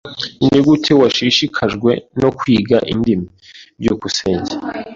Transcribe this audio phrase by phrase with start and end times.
[0.47, 1.91] Nigute washishikajwe
[2.21, 3.27] no kwiga indimi?
[3.79, 4.53] byukusenge